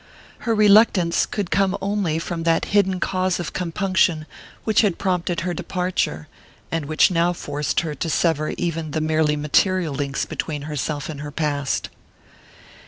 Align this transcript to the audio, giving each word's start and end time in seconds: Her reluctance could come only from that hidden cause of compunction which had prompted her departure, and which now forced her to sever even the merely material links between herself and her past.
Her 0.49 0.55
reluctance 0.55 1.27
could 1.27 1.51
come 1.51 1.77
only 1.79 2.17
from 2.17 2.41
that 2.41 2.65
hidden 2.73 2.99
cause 2.99 3.39
of 3.39 3.53
compunction 3.53 4.25
which 4.63 4.81
had 4.81 4.97
prompted 4.97 5.41
her 5.41 5.53
departure, 5.53 6.27
and 6.71 6.87
which 6.87 7.11
now 7.11 7.33
forced 7.33 7.81
her 7.81 7.93
to 7.93 8.09
sever 8.09 8.49
even 8.57 8.89
the 8.97 8.99
merely 8.99 9.35
material 9.35 9.93
links 9.93 10.25
between 10.25 10.63
herself 10.63 11.07
and 11.07 11.21
her 11.21 11.29
past. 11.29 11.89